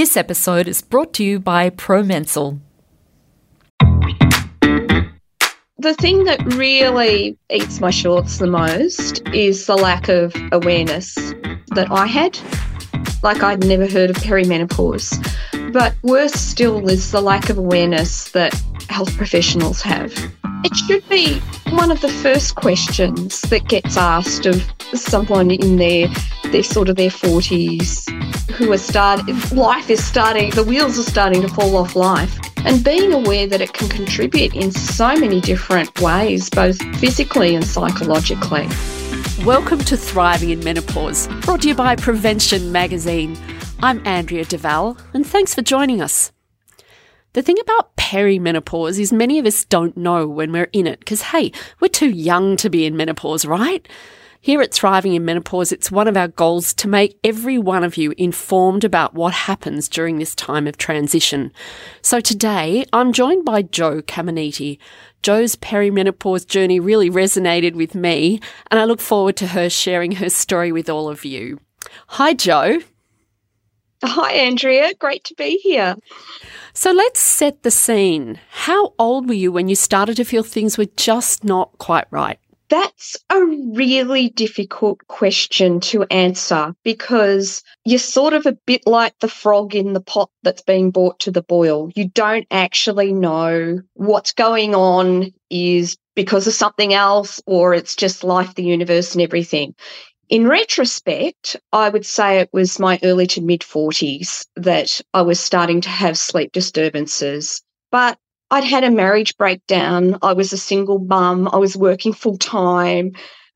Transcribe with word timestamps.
This 0.00 0.16
episode 0.16 0.66
is 0.66 0.80
brought 0.80 1.12
to 1.12 1.22
you 1.22 1.38
by 1.38 1.68
Promensal. 1.68 2.58
The 5.76 5.94
thing 5.98 6.24
that 6.24 6.40
really 6.54 7.36
eats 7.50 7.80
my 7.80 7.90
shorts 7.90 8.38
the 8.38 8.46
most 8.46 9.20
is 9.34 9.66
the 9.66 9.76
lack 9.76 10.08
of 10.08 10.34
awareness 10.52 11.16
that 11.74 11.88
I 11.90 12.06
had. 12.06 12.38
Like 13.22 13.42
I'd 13.42 13.66
never 13.66 13.86
heard 13.86 14.08
of 14.08 14.16
perimenopause. 14.16 15.20
But 15.70 15.94
worse 16.02 16.32
still 16.32 16.88
is 16.88 17.12
the 17.12 17.20
lack 17.20 17.50
of 17.50 17.58
awareness 17.58 18.30
that 18.30 18.54
health 18.88 19.14
professionals 19.18 19.82
have. 19.82 20.14
It 20.62 20.76
should 20.76 21.08
be 21.08 21.40
one 21.70 21.90
of 21.90 22.02
the 22.02 22.10
first 22.10 22.54
questions 22.54 23.40
that 23.42 23.66
gets 23.66 23.96
asked 23.96 24.44
of 24.44 24.62
someone 24.92 25.50
in 25.50 25.76
their 25.76 26.06
their 26.52 26.62
sort 26.62 26.90
of 26.90 26.96
their 26.96 27.10
forties 27.10 28.06
who 28.56 28.70
are 28.70 28.78
starting 28.78 29.38
life 29.52 29.88
is 29.88 30.04
starting 30.04 30.50
the 30.50 30.62
wheels 30.62 30.98
are 30.98 31.10
starting 31.10 31.40
to 31.40 31.48
fall 31.48 31.76
off 31.76 31.96
life 31.96 32.38
and 32.66 32.84
being 32.84 33.10
aware 33.14 33.46
that 33.46 33.62
it 33.62 33.72
can 33.72 33.88
contribute 33.88 34.54
in 34.54 34.70
so 34.70 35.16
many 35.16 35.40
different 35.40 35.98
ways 35.98 36.50
both 36.50 36.78
physically 36.98 37.54
and 37.54 37.64
psychologically. 37.64 38.68
Welcome 39.46 39.78
to 39.78 39.96
Thriving 39.96 40.50
in 40.50 40.62
Menopause, 40.62 41.26
brought 41.40 41.62
to 41.62 41.68
you 41.68 41.74
by 41.74 41.96
Prevention 41.96 42.70
Magazine. 42.70 43.34
I'm 43.82 44.06
Andrea 44.06 44.44
DeVal, 44.44 45.00
and 45.14 45.26
thanks 45.26 45.54
for 45.54 45.62
joining 45.62 46.02
us. 46.02 46.32
The 47.32 47.42
thing 47.42 47.60
about 47.60 47.94
perimenopause 47.96 48.98
is 48.98 49.12
many 49.12 49.38
of 49.38 49.46
us 49.46 49.64
don't 49.64 49.96
know 49.96 50.26
when 50.26 50.50
we're 50.50 50.70
in 50.72 50.88
it 50.88 50.98
because, 50.98 51.22
hey, 51.22 51.52
we're 51.78 51.88
too 51.88 52.10
young 52.10 52.56
to 52.56 52.68
be 52.68 52.84
in 52.84 52.96
menopause, 52.96 53.44
right? 53.44 53.86
Here 54.42 54.62
at 54.62 54.72
Thriving 54.72 55.12
in 55.14 55.26
Menopause, 55.26 55.70
it's 55.70 55.92
one 55.92 56.08
of 56.08 56.16
our 56.16 56.26
goals 56.26 56.72
to 56.74 56.88
make 56.88 57.20
every 57.22 57.58
one 57.58 57.84
of 57.84 57.98
you 57.98 58.14
informed 58.16 58.84
about 58.84 59.12
what 59.12 59.34
happens 59.34 59.86
during 59.86 60.18
this 60.18 60.34
time 60.34 60.66
of 60.66 60.78
transition. 60.78 61.52
So 62.00 62.20
today, 62.20 62.86
I'm 62.90 63.12
joined 63.12 63.44
by 63.44 63.60
Jo 63.60 64.00
Caminiti. 64.00 64.78
Jo's 65.22 65.56
perimenopause 65.56 66.46
journey 66.46 66.80
really 66.80 67.10
resonated 67.10 67.74
with 67.74 67.94
me, 67.94 68.40
and 68.70 68.80
I 68.80 68.84
look 68.84 69.00
forward 69.00 69.36
to 69.36 69.48
her 69.48 69.68
sharing 69.68 70.12
her 70.12 70.30
story 70.30 70.72
with 70.72 70.88
all 70.88 71.10
of 71.10 71.26
you. 71.26 71.60
Hi, 72.06 72.32
Jo. 72.32 72.80
Hi, 74.02 74.32
Andrea. 74.32 74.94
Great 74.94 75.24
to 75.24 75.34
be 75.34 75.58
here. 75.58 75.96
So 76.72 76.92
let's 76.92 77.20
set 77.20 77.62
the 77.62 77.70
scene. 77.70 78.38
How 78.50 78.94
old 78.98 79.28
were 79.28 79.34
you 79.34 79.52
when 79.52 79.68
you 79.68 79.74
started 79.74 80.16
to 80.16 80.24
feel 80.24 80.42
things 80.42 80.78
were 80.78 80.86
just 80.96 81.44
not 81.44 81.76
quite 81.78 82.06
right? 82.10 82.38
That's 82.70 83.16
a 83.28 83.44
really 83.44 84.28
difficult 84.28 85.00
question 85.08 85.80
to 85.80 86.04
answer 86.04 86.72
because 86.84 87.64
you're 87.84 87.98
sort 87.98 88.32
of 88.32 88.46
a 88.46 88.56
bit 88.64 88.82
like 88.86 89.18
the 89.18 89.26
frog 89.26 89.74
in 89.74 89.92
the 89.92 90.00
pot 90.00 90.30
that's 90.44 90.62
being 90.62 90.92
brought 90.92 91.18
to 91.20 91.32
the 91.32 91.42
boil. 91.42 91.90
You 91.96 92.08
don't 92.08 92.46
actually 92.48 93.12
know 93.12 93.80
what's 93.94 94.32
going 94.32 94.76
on 94.76 95.32
is 95.50 95.96
because 96.14 96.46
of 96.46 96.54
something 96.54 96.94
else 96.94 97.42
or 97.44 97.74
it's 97.74 97.96
just 97.96 98.22
life, 98.22 98.54
the 98.54 98.62
universe, 98.62 99.14
and 99.14 99.22
everything. 99.22 99.74
In 100.30 100.46
retrospect, 100.46 101.56
I 101.72 101.88
would 101.88 102.06
say 102.06 102.38
it 102.38 102.50
was 102.52 102.78
my 102.78 103.00
early 103.02 103.26
to 103.26 103.40
mid 103.40 103.62
40s 103.62 104.46
that 104.54 105.00
I 105.12 105.22
was 105.22 105.40
starting 105.40 105.80
to 105.80 105.88
have 105.88 106.16
sleep 106.16 106.52
disturbances. 106.52 107.60
But 107.90 108.16
I'd 108.52 108.62
had 108.62 108.84
a 108.84 108.92
marriage 108.92 109.36
breakdown. 109.36 110.18
I 110.22 110.34
was 110.34 110.52
a 110.52 110.56
single 110.56 111.00
mum. 111.00 111.48
I 111.52 111.56
was 111.56 111.76
working 111.76 112.12
full 112.12 112.38
time. 112.38 113.10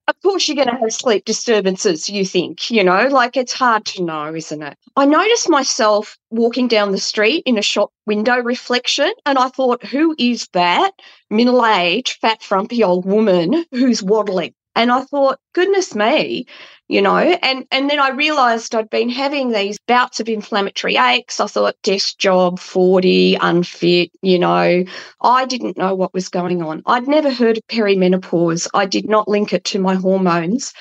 Of 0.08 0.20
course, 0.22 0.48
you're 0.48 0.56
going 0.56 0.67
to 0.67 0.83
have 0.83 0.92
sleep 0.92 1.25
disturbances, 1.25 2.11
you 2.11 2.25
think, 2.25 2.72
you 2.72 2.83
know, 2.83 3.06
like 3.06 3.36
it's 3.36 3.52
hard 3.52 3.84
to 3.86 4.02
know, 4.02 4.34
isn't 4.34 4.62
it? 4.62 4.77
I 4.97 5.06
noticed 5.06 5.48
myself 5.48 6.19
walking 6.30 6.67
down 6.67 6.91
the 6.91 6.98
street 6.98 7.45
in 7.47 7.56
a 7.56 7.62
shop 7.62 7.91
window 8.05 8.39
reflection, 8.41 9.12
and 9.25 9.39
I 9.39 9.48
thought, 9.48 9.86
who 9.86 10.17
is 10.19 10.48
that 10.55 10.91
middle 11.30 11.64
aged, 11.64 12.19
fat, 12.20 12.42
frumpy 12.42 12.83
old 12.83 13.06
woman 13.06 13.64
who's 13.70 14.02
waddling? 14.02 14.55
And 14.77 14.90
I 14.90 15.02
thought, 15.02 15.39
goodness 15.52 15.95
me, 15.95 16.46
you 16.89 17.01
know, 17.01 17.17
and, 17.17 17.64
and 17.70 17.89
then 17.89 17.98
I 17.98 18.11
realized 18.11 18.74
I'd 18.74 18.90
been 18.90 19.08
having 19.08 19.51
these 19.51 19.79
bouts 19.86 20.20
of 20.20 20.29
inflammatory 20.29 20.96
aches. 20.96 21.40
I 21.40 21.46
thought 21.46 21.77
desk 21.83 22.18
job, 22.18 22.58
40, 22.58 23.36
unfit, 23.40 24.11
you 24.23 24.39
know, 24.39 24.85
I 25.20 25.45
didn't 25.46 25.79
know 25.79 25.95
what 25.95 26.12
was 26.12 26.29
going 26.29 26.62
on. 26.62 26.83
I'd 26.86 27.08
never 27.08 27.33
heard 27.33 27.57
of 27.57 27.67
perimenopause. 27.68 28.68
I 28.74 28.86
did 28.86 29.08
not 29.08 29.29
link 29.29 29.52
it 29.52 29.64
to 29.67 29.79
my 29.79 29.95
hormones, 29.95 30.73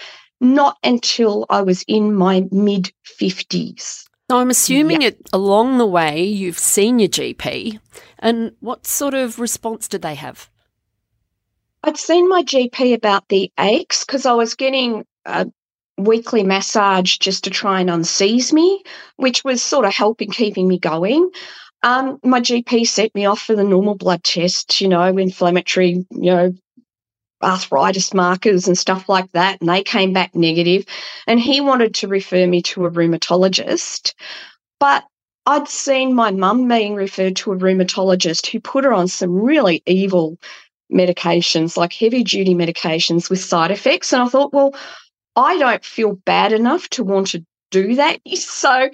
not 0.42 0.78
until 0.84 1.46
I 1.50 1.62
was 1.62 1.84
in 1.88 2.14
my 2.16 2.46
mid 2.52 2.92
50s. 3.20 4.06
Now, 4.30 4.40
I'm 4.40 4.50
assuming 4.50 5.02
yeah. 5.02 5.10
it 5.10 5.30
along 5.32 5.78
the 5.78 5.86
way 5.86 6.24
you've 6.24 6.58
seen 6.58 7.00
your 7.00 7.10
GP, 7.10 7.80
and 8.20 8.54
what 8.62 8.88
sort 8.88 9.14
of 9.14 9.38
response 9.38 9.88
did 9.88 10.02
they 10.02 10.16
have? 10.16 10.50
I'd 11.84 11.98
seen 11.98 12.30
my 12.30 12.44
GP 12.44 12.94
about 12.94 13.28
the 13.28 13.52
aches 13.60 14.06
because 14.06 14.26
I 14.26 14.34
was 14.34 14.56
getting 14.56 15.06
a 15.26 15.48
weekly 15.98 16.44
massage 16.44 17.18
just 17.18 17.44
to 17.44 17.50
try 17.50 17.82
and 17.82 17.90
unseize 17.90 18.54
me, 18.54 18.84
which 19.18 19.44
was 19.44 19.62
sort 19.62 19.86
of 19.86 19.94
helping 19.94 20.32
keeping 20.32 20.68
me 20.68 20.80
going. 20.80 21.30
Um, 21.84 22.20
my 22.24 22.40
GP 22.40 22.88
sent 22.88 23.14
me 23.14 23.26
off 23.26 23.42
for 23.42 23.56
the 23.56 23.66
normal 23.66 23.96
blood 23.96 24.24
test, 24.24 24.80
you 24.80 24.88
know, 24.88 25.04
inflammatory, 25.04 26.06
you 26.12 26.32
know, 26.32 26.54
arthritis 27.44 28.14
markers 28.14 28.70
and 28.70 28.78
stuff 28.78 29.10
like 29.10 29.30
that, 29.34 29.60
and 29.60 29.70
they 29.70 29.84
came 29.84 30.14
back 30.14 30.34
negative. 30.34 30.86
And 31.28 31.42
he 31.42 31.60
wanted 31.60 31.96
to 31.96 32.08
refer 32.08 32.48
me 32.48 32.62
to 32.64 32.86
a 32.86 32.92
rheumatologist. 32.92 34.14
But 34.80 35.04
I'd 35.46 35.68
seen 35.68 36.16
my 36.16 36.32
mum 36.32 36.70
being 36.70 36.96
referred 36.96 37.36
to 37.38 37.52
a 37.52 37.58
rheumatologist 37.58 38.48
who 38.48 38.62
put 38.62 38.86
her 38.86 38.94
on 38.94 39.10
some 39.10 39.34
really 39.34 39.84
evil 39.86 40.38
medications, 40.92 41.78
like 41.78 41.94
heavy 41.94 42.24
duty 42.24 42.56
medications 42.56 43.30
with 43.30 43.40
side 43.40 43.72
effects. 43.72 44.14
And 44.14 44.22
I 44.22 44.28
thought, 44.28 44.54
well, 44.54 44.74
I 45.36 45.58
don't 45.58 45.84
feel 45.84 46.14
bad 46.26 46.54
enough 46.54 46.90
to 46.90 47.04
want 47.04 47.28
to 47.28 47.46
do 47.72 47.96
that. 47.96 48.20
So, 48.36 48.90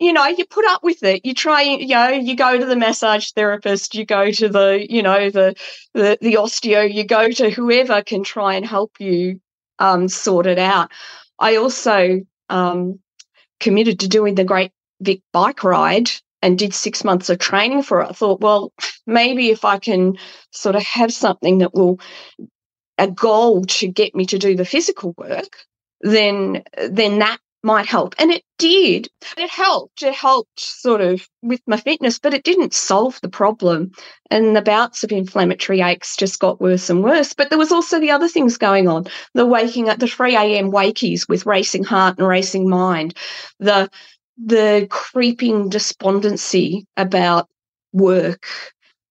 you 0.00 0.12
know, 0.12 0.26
you 0.26 0.46
put 0.46 0.64
up 0.66 0.84
with 0.84 1.02
it. 1.02 1.26
You 1.26 1.34
try, 1.34 1.62
you 1.62 1.88
know, 1.88 2.08
you 2.08 2.36
go 2.36 2.56
to 2.56 2.64
the 2.64 2.76
massage 2.76 3.32
therapist, 3.32 3.94
you 3.96 4.06
go 4.06 4.30
to 4.30 4.48
the, 4.48 4.86
you 4.88 5.02
know, 5.02 5.30
the 5.30 5.54
the, 5.92 6.18
the 6.20 6.34
osteo, 6.34 6.92
you 6.92 7.04
go 7.04 7.30
to 7.30 7.50
whoever 7.50 8.02
can 8.02 8.22
try 8.22 8.54
and 8.54 8.64
help 8.64 8.92
you 9.00 9.40
um, 9.80 10.08
sort 10.08 10.46
it 10.46 10.58
out. 10.58 10.90
I 11.38 11.56
also 11.56 12.20
um, 12.48 13.00
committed 13.60 14.00
to 14.00 14.08
doing 14.08 14.36
the 14.36 14.44
Great 14.44 14.72
Vic 15.00 15.20
bike 15.32 15.64
ride 15.64 16.10
and 16.42 16.58
did 16.58 16.74
six 16.74 17.04
months 17.04 17.28
of 17.30 17.38
training 17.38 17.82
for 17.82 18.00
it. 18.00 18.08
I 18.10 18.12
thought, 18.12 18.40
well, 18.40 18.72
maybe 19.06 19.50
if 19.50 19.64
I 19.64 19.78
can 19.78 20.16
sort 20.52 20.76
of 20.76 20.82
have 20.82 21.12
something 21.12 21.58
that 21.58 21.74
will 21.74 22.00
a 22.98 23.08
goal 23.08 23.64
to 23.64 23.88
get 23.88 24.14
me 24.14 24.26
to 24.26 24.38
do 24.38 24.56
the 24.56 24.64
physical 24.64 25.14
work, 25.16 25.56
then 26.02 26.62
then 26.90 27.20
that 27.20 27.38
might 27.62 27.86
help. 27.86 28.14
And 28.18 28.30
it 28.30 28.42
did. 28.58 29.08
It 29.36 29.50
helped. 29.50 30.02
It 30.02 30.14
helped 30.14 30.60
sort 30.60 31.00
of 31.00 31.26
with 31.42 31.60
my 31.66 31.76
fitness, 31.76 32.18
but 32.18 32.32
it 32.32 32.44
didn't 32.44 32.72
solve 32.72 33.18
the 33.20 33.28
problem. 33.28 33.90
And 34.30 34.54
the 34.54 34.62
bouts 34.62 35.02
of 35.02 35.10
inflammatory 35.10 35.80
aches 35.80 36.16
just 36.16 36.38
got 36.38 36.60
worse 36.60 36.88
and 36.88 37.02
worse. 37.02 37.34
But 37.34 37.50
there 37.50 37.58
was 37.58 37.72
also 37.72 37.98
the 37.98 38.12
other 38.12 38.28
things 38.28 38.58
going 38.58 38.86
on. 38.86 39.06
The 39.34 39.46
waking 39.46 39.88
up 39.88 39.98
the 39.98 40.06
3 40.06 40.36
a.m. 40.36 40.70
wakies 40.70 41.28
with 41.28 41.46
racing 41.46 41.84
heart 41.84 42.18
and 42.18 42.28
racing 42.28 42.68
mind, 42.68 43.14
the 43.58 43.90
the 44.42 44.86
creeping 44.90 45.68
despondency 45.68 46.86
about 46.96 47.48
work, 47.92 48.46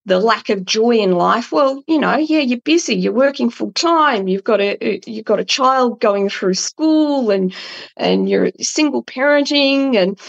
the 0.06 0.20
lack 0.20 0.50
of 0.50 0.64
joy 0.64 0.98
in 0.98 1.12
life. 1.12 1.52
Well, 1.52 1.84
you 1.88 2.00
know, 2.00 2.16
yeah, 2.16 2.40
you're 2.40 2.62
busy, 2.62 2.96
you're 2.96 3.14
working 3.14 3.50
full 3.50 3.74
time, 3.74 4.28
you've 4.28 4.44
got 4.44 4.62
a 4.62 4.78
uh, 4.96 5.00
you've 5.06 5.26
got 5.26 5.40
a 5.40 5.46
child 5.46 6.00
going 6.00 6.30
through 6.30 6.54
school, 6.54 7.30
and 7.30 7.54
and 7.98 8.30
you're 8.30 8.52
single 8.62 9.04
parenting, 9.04 9.98
and 9.98 10.20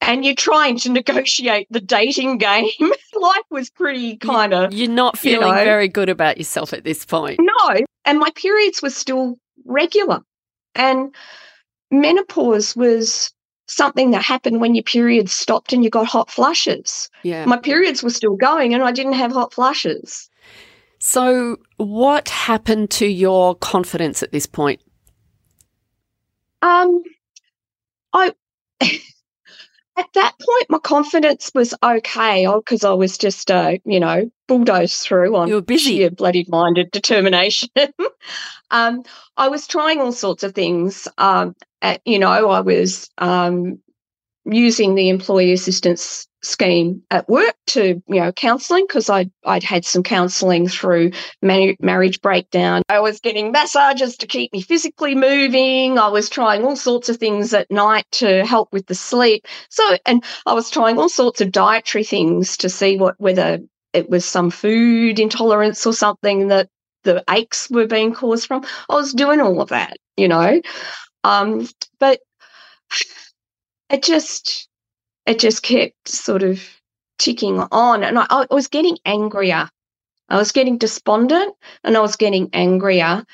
and 0.00 0.24
you're 0.24 0.34
trying 0.34 0.78
to 0.78 0.90
negotiate 0.90 1.66
the 1.70 1.80
dating 1.80 2.38
game. 2.38 2.70
life 3.14 3.44
was 3.50 3.68
pretty 3.68 4.16
kind 4.16 4.54
of. 4.54 4.72
You're 4.72 4.88
not 4.88 5.18
feeling 5.18 5.48
you 5.48 5.54
know, 5.54 5.64
very 5.64 5.88
good 5.88 6.08
about 6.08 6.38
yourself 6.38 6.72
at 6.72 6.84
this 6.84 7.04
point. 7.04 7.38
No, 7.40 7.76
and 8.06 8.18
my 8.18 8.30
periods 8.34 8.80
were 8.80 8.90
still 8.90 9.36
regular, 9.66 10.20
and 10.74 11.14
menopause 11.90 12.74
was 12.74 13.30
something 13.70 14.10
that 14.10 14.22
happened 14.22 14.60
when 14.60 14.74
your 14.74 14.82
periods 14.82 15.32
stopped 15.32 15.72
and 15.72 15.84
you 15.84 15.90
got 15.90 16.06
hot 16.06 16.30
flushes. 16.30 17.08
Yeah. 17.22 17.44
My 17.44 17.56
periods 17.56 18.02
were 18.02 18.10
still 18.10 18.36
going 18.36 18.74
and 18.74 18.82
I 18.82 18.90
didn't 18.92 19.12
have 19.12 19.32
hot 19.32 19.54
flushes. 19.54 20.28
So, 20.98 21.56
what 21.78 22.28
happened 22.28 22.90
to 22.90 23.06
your 23.06 23.54
confidence 23.54 24.22
at 24.22 24.32
this 24.32 24.44
point? 24.44 24.80
Um, 26.60 27.02
I 28.12 28.34
at 30.00 30.12
that 30.14 30.34
point 30.38 30.66
my 30.70 30.78
confidence 30.78 31.50
was 31.54 31.74
okay 31.82 32.46
because 32.46 32.84
I 32.84 32.92
was 32.92 33.18
just 33.18 33.50
uh, 33.50 33.76
you 33.84 34.00
know 34.00 34.30
bulldozed 34.48 35.02
through 35.02 35.36
on 35.36 35.48
you 35.48 35.54
were 35.54 35.62
busy. 35.62 35.98
sheer 35.98 36.10
bloody 36.10 36.46
minded 36.48 36.90
determination. 36.90 37.68
um, 38.70 39.04
I 39.36 39.48
was 39.48 39.66
trying 39.66 40.00
all 40.00 40.12
sorts 40.12 40.42
of 40.42 40.54
things. 40.54 41.06
Um, 41.18 41.54
at, 41.82 42.00
you 42.04 42.18
know, 42.18 42.28
I 42.28 42.60
was 42.60 43.10
um, 43.18 43.78
using 44.44 44.94
the 44.94 45.08
employee 45.08 45.52
assistance 45.52 46.26
scheme 46.42 47.02
at 47.10 47.28
work 47.28 47.54
to, 47.66 48.02
you 48.08 48.20
know, 48.20 48.32
counselling 48.32 48.84
because 48.86 49.10
I'd, 49.10 49.30
I'd 49.44 49.62
had 49.62 49.84
some 49.84 50.02
counselling 50.02 50.68
through 50.68 51.12
marriage 51.42 52.20
breakdown. 52.20 52.82
I 52.88 53.00
was 53.00 53.20
getting 53.20 53.52
massages 53.52 54.16
to 54.18 54.26
keep 54.26 54.52
me 54.52 54.62
physically 54.62 55.14
moving. 55.14 55.98
I 55.98 56.08
was 56.08 56.30
trying 56.30 56.64
all 56.64 56.76
sorts 56.76 57.08
of 57.08 57.18
things 57.18 57.52
at 57.52 57.70
night 57.70 58.06
to 58.12 58.44
help 58.44 58.72
with 58.72 58.86
the 58.86 58.94
sleep. 58.94 59.46
So, 59.68 59.96
and 60.06 60.24
I 60.46 60.54
was 60.54 60.70
trying 60.70 60.98
all 60.98 61.08
sorts 61.08 61.40
of 61.40 61.52
dietary 61.52 62.04
things 62.04 62.56
to 62.58 62.68
see 62.68 62.96
what 62.96 63.14
whether 63.18 63.60
it 63.92 64.08
was 64.08 64.24
some 64.24 64.50
food 64.50 65.18
intolerance 65.18 65.86
or 65.86 65.92
something 65.92 66.48
that 66.48 66.68
the 67.04 67.24
aches 67.28 67.68
were 67.70 67.86
being 67.86 68.14
caused 68.14 68.46
from. 68.46 68.64
I 68.88 68.94
was 68.94 69.12
doing 69.12 69.40
all 69.40 69.60
of 69.60 69.70
that, 69.70 69.96
you 70.16 70.28
know. 70.28 70.60
Um, 71.24 71.68
but 71.98 72.20
it 73.90 74.02
just 74.02 74.69
it 75.26 75.38
just 75.38 75.62
kept 75.62 76.08
sort 76.08 76.42
of 76.42 76.62
ticking 77.18 77.60
on. 77.60 78.02
And 78.02 78.18
I, 78.18 78.26
I 78.30 78.46
was 78.50 78.68
getting 78.68 78.98
angrier. 79.04 79.68
I 80.28 80.36
was 80.36 80.52
getting 80.52 80.78
despondent 80.78 81.54
and 81.84 81.96
I 81.96 82.00
was 82.00 82.16
getting 82.16 82.50
angrier. 82.52 83.24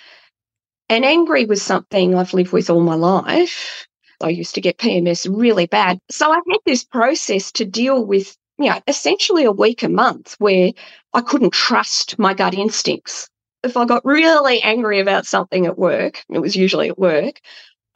And 0.89 1.05
angry 1.05 1.47
was 1.47 1.63
something 1.63 2.15
I've 2.15 2.33
lived 2.35 2.53
with 2.53 2.71
all 2.71 2.81
my 2.81 2.95
life. 2.95 3.87
I 4.23 4.31
used 4.31 4.55
to 4.55 4.61
get 4.61 4.79
PMS 4.79 5.29
really 5.31 5.67
bad. 5.67 5.99
So 6.11 6.31
I 6.31 6.37
had 6.37 6.61
this 6.65 6.85
process 6.85 7.53
to 7.53 7.65
deal 7.65 8.05
with, 8.05 8.37
you 8.59 8.71
know, 8.71 8.81
essentially 8.87 9.45
a 9.45 9.53
week 9.53 9.83
a 9.83 9.89
month 9.89 10.37
where 10.39 10.73
I 11.13 11.21
couldn't 11.21 11.53
trust 11.53 12.19
my 12.19 12.33
gut 12.35 12.55
instincts. 12.55 13.29
If 13.63 13.77
I 13.77 13.85
got 13.85 14.05
really 14.05 14.63
angry 14.63 15.01
about 15.01 15.27
something 15.27 15.67
at 15.67 15.79
work, 15.79 16.25
it 16.31 16.39
was 16.39 16.57
usually 16.57 16.89
at 16.89 16.99
work, 16.99 17.41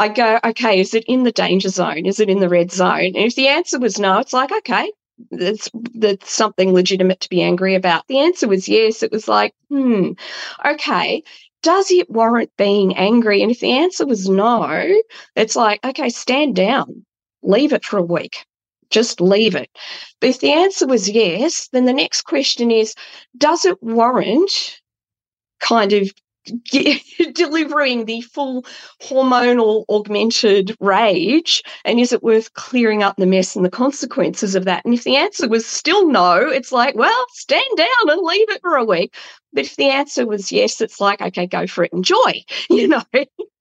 I 0.01 0.09
go, 0.09 0.41
okay, 0.43 0.81
is 0.81 0.95
it 0.95 1.05
in 1.07 1.25
the 1.25 1.31
danger 1.31 1.69
zone? 1.69 2.07
Is 2.07 2.21
it 2.21 2.31
in 2.31 2.41
the 2.41 2.49
red 2.49 2.73
zone? 2.73 3.13
And 3.15 3.17
if 3.19 3.35
the 3.35 3.49
answer 3.49 3.79
was 3.79 3.99
no, 3.99 4.19
it's 4.19 4.33
like, 4.33 4.51
okay, 4.51 4.91
that's 5.31 5.69
that's 5.95 6.33
something 6.33 6.73
legitimate 6.73 7.21
to 7.21 7.29
be 7.29 7.43
angry 7.43 7.75
about. 7.75 8.07
The 8.09 8.21
answer 8.21 8.49
was 8.49 8.67
yes. 8.67 9.03
It 9.03 9.13
was 9.13 9.29
like, 9.29 9.53
hmm, 9.69 10.13
okay, 10.65 11.23
does 11.63 11.91
it 11.91 12.09
warrant 12.09 12.51
being 12.57 12.97
angry? 12.97 13.43
And 13.43 13.51
if 13.51 13.61
the 13.61 13.73
answer 13.73 14.07
was 14.07 14.27
no, 14.27 15.03
it's 15.37 15.55
like, 15.55 15.85
okay, 15.85 16.09
stand 16.09 16.57
down, 16.57 17.05
leave 17.43 17.75
it 17.75 17.85
for 17.85 17.99
a 17.99 18.03
week. 18.03 18.47
Just 18.89 19.21
leave 19.21 19.55
it. 19.55 19.69
But 20.19 20.31
if 20.31 20.41
the 20.41 20.53
answer 20.53 20.87
was 20.87 21.11
yes, 21.11 21.69
then 21.73 21.85
the 21.85 21.93
next 21.93 22.23
question 22.23 22.71
is, 22.71 22.95
does 23.37 23.67
it 23.67 23.83
warrant 23.83 24.81
kind 25.61 25.93
of 25.93 26.11
delivering 27.33 28.05
the 28.05 28.21
full 28.23 28.65
hormonal 29.03 29.85
augmented 29.89 30.77
rage 30.81 31.63
and 31.85 32.01
is 32.01 32.13
it 32.13 32.23
worth 32.23 32.53
clearing 32.55 33.03
up 33.03 33.17
the 33.17 33.27
mess 33.27 33.57
and 33.57 33.65
the 33.65 33.71
consequences 33.71 34.55
of 34.55 34.65
that 34.65 34.85
and 34.85 34.95
if 34.95 35.05
the 35.05 35.17
answer 35.17 35.49
was 35.49 35.67
still 35.67 36.09
no 36.09 36.37
it's 36.37 36.73
like 36.73 36.95
well 36.95 37.25
stand 37.31 37.77
down 37.77 38.09
and 38.09 38.23
leave 38.23 38.51
it 38.51 38.61
for 38.61 38.77
a 38.77 38.85
week 38.85 39.15
but 39.53 39.65
if 39.65 39.77
the 39.77 39.89
answer 39.89 40.27
was 40.27 40.53
yes 40.53 40.81
it's 40.81 41.01
like 41.01 41.21
okay 41.21 41.47
go 41.47 41.67
for 41.67 41.85
it 41.85 41.93
enjoy 41.93 42.33
you 42.71 42.89
know 42.89 43.03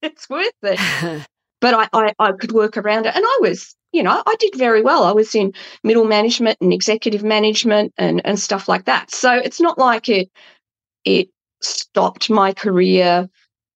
it's 0.01 0.29
worth 0.29 0.51
it 0.63 1.25
but 1.61 1.73
I, 1.73 1.87
I 1.93 2.13
i 2.19 2.31
could 2.33 2.51
work 2.51 2.77
around 2.77 3.05
it 3.05 3.15
and 3.15 3.25
i 3.25 3.37
was 3.41 3.75
you 3.91 4.03
know, 4.03 4.21
I 4.25 4.35
did 4.39 4.55
very 4.55 4.81
well. 4.81 5.03
I 5.03 5.11
was 5.11 5.33
in 5.33 5.53
middle 5.83 6.05
management 6.05 6.59
and 6.61 6.71
executive 6.71 7.23
management 7.23 7.93
and, 7.97 8.21
and 8.23 8.39
stuff 8.39 8.69
like 8.69 8.85
that. 8.85 9.11
So 9.11 9.33
it's 9.33 9.59
not 9.59 9.77
like 9.77 10.09
it 10.09 10.29
it 11.05 11.29
stopped 11.61 12.29
my 12.29 12.53
career 12.53 13.29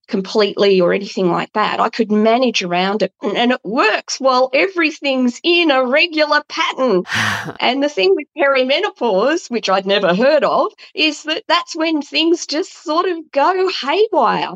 completely 0.08 0.82
or 0.82 0.94
anything 0.94 1.32
like 1.32 1.52
that. 1.54 1.80
I 1.80 1.90
could 1.90 2.12
manage 2.12 2.62
around 2.62 3.02
it 3.02 3.14
and 3.22 3.52
it 3.52 3.62
works 3.64 4.20
while 4.20 4.50
everything's 4.54 5.40
in 5.44 5.72
a 5.72 5.86
regular 5.86 6.44
pattern. 6.50 7.04
and 7.60 7.82
the 7.82 7.90
thing 7.90 8.16
with 8.16 8.28
perimenopause, 8.38 9.50
which 9.50 9.70
I'd 9.70 9.86
never 9.86 10.14
heard 10.14 10.44
of, 10.44 10.72
is 10.94 11.24
that 11.24 11.44
that's 11.48 11.76
when 11.76 12.02
things 12.02 12.46
just 12.46 12.84
sort 12.84 13.08
of 13.08 13.32
go 13.32 13.70
haywire 13.70 14.56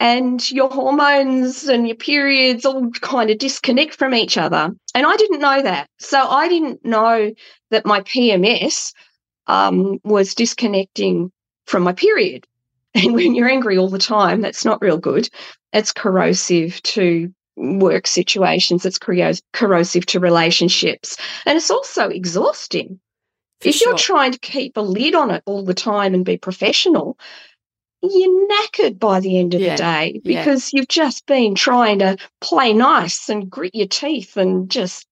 and 0.00 0.50
your 0.50 0.70
hormones 0.70 1.68
and 1.68 1.86
your 1.86 1.96
periods 1.96 2.64
all 2.64 2.90
kind 2.90 3.30
of 3.30 3.38
disconnect 3.38 3.94
from 3.94 4.14
each 4.14 4.36
other. 4.36 4.74
And 4.94 5.06
I 5.06 5.16
didn't 5.16 5.40
know 5.40 5.62
that. 5.62 5.88
So 5.98 6.18
I 6.18 6.48
didn't 6.48 6.84
know 6.84 7.32
that 7.70 7.86
my 7.86 8.00
PMS 8.00 8.92
um, 9.46 9.98
was 10.04 10.34
disconnecting 10.34 11.30
from 11.66 11.82
my 11.82 11.92
period. 11.92 12.46
And 13.02 13.12
when 13.12 13.34
you're 13.34 13.48
angry 13.48 13.76
all 13.76 13.88
the 13.88 13.98
time, 13.98 14.40
that's 14.40 14.64
not 14.64 14.80
real 14.80 14.98
good. 14.98 15.28
It's 15.72 15.92
corrosive 15.92 16.80
to 16.82 17.32
work 17.56 18.06
situations, 18.06 18.86
it's 18.86 18.98
corrosive 19.52 20.06
to 20.06 20.20
relationships, 20.20 21.16
and 21.44 21.56
it's 21.56 21.70
also 21.70 22.08
exhausting. 22.08 23.00
For 23.60 23.68
if 23.68 23.76
sure. 23.76 23.90
you're 23.90 23.98
trying 23.98 24.32
to 24.32 24.38
keep 24.38 24.76
a 24.76 24.80
lid 24.80 25.14
on 25.14 25.30
it 25.30 25.42
all 25.46 25.64
the 25.64 25.74
time 25.74 26.14
and 26.14 26.24
be 26.24 26.36
professional, 26.36 27.18
you're 28.02 28.48
knackered 28.48 28.98
by 28.98 29.20
the 29.20 29.38
end 29.38 29.54
of 29.54 29.60
yeah. 29.60 29.76
the 29.76 29.82
day 29.82 30.20
because 30.24 30.72
yeah. 30.72 30.78
you've 30.78 30.88
just 30.88 31.26
been 31.26 31.54
trying 31.54 32.00
to 32.00 32.16
play 32.40 32.72
nice 32.72 33.28
and 33.28 33.50
grit 33.50 33.74
your 33.74 33.86
teeth 33.86 34.36
and 34.36 34.70
just 34.70 35.06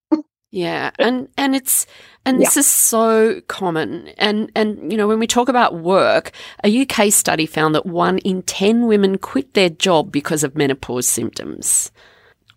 yeah, 0.53 0.91
and 0.99 1.29
and 1.39 1.57
it's 1.57 1.87
and 2.27 2.39
this 2.39 2.57
yeah. 2.57 2.61
is 2.61 2.67
so 2.67 3.41
common. 3.49 4.09
And 4.19 4.53
and 4.55 4.93
you 4.93 4.99
know, 4.99 5.09
when 5.09 5.19
we 5.19 5.27
talk 5.27 5.49
about 5.49 5.77
work, 5.77 6.31
a 6.63 6.83
UK 6.83 7.11
study 7.11 7.47
found 7.47 7.75
that 7.75 7.87
one 7.87 8.19
in 8.19 8.43
10 8.43 8.87
women 8.87 9.17
quit 9.17 9.55
their 9.55 9.71
job 9.71 10.13
because 10.13 10.45
of 10.45 10.55
menopause 10.55 11.09
symptoms. 11.09 11.91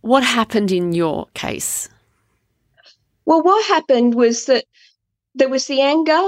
What 0.01 0.23
happened 0.23 0.73
in 0.73 0.91
your 0.91 1.27
case? 1.35 1.87
Well, 3.23 3.41
what 3.41 3.65
happened 3.65 4.13
was 4.13 4.45
that 4.47 4.65
there 5.33 5.49
was 5.49 5.65
the 5.67 5.79
anger, 5.79 6.21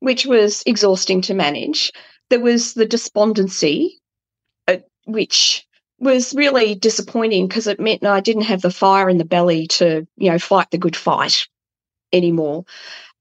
which 0.00 0.26
was 0.26 0.64
exhausting 0.66 1.22
to 1.22 1.34
manage. 1.34 1.92
There 2.28 2.40
was 2.40 2.74
the 2.74 2.86
despondency, 2.86 4.00
uh, 4.66 4.78
which 5.06 5.64
was 5.98 6.34
really 6.34 6.74
disappointing 6.74 7.48
because 7.48 7.66
it 7.66 7.80
meant 7.80 8.04
I 8.04 8.20
didn't 8.20 8.42
have 8.42 8.62
the 8.62 8.70
fire 8.70 9.08
in 9.08 9.18
the 9.18 9.24
belly 9.24 9.66
to, 9.68 10.06
you 10.16 10.30
know, 10.30 10.38
fight 10.38 10.70
the 10.70 10.78
good 10.78 10.96
fight 10.96 11.48
anymore. 12.12 12.64